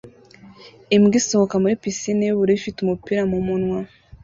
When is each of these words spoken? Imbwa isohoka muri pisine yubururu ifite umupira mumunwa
Imbwa 0.95 1.15
isohoka 1.19 1.55
muri 1.63 1.79
pisine 1.81 2.23
yubururu 2.25 2.57
ifite 2.59 2.77
umupira 2.81 3.21
mumunwa 3.31 3.79